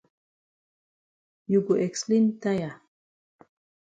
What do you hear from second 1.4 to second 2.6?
You go explain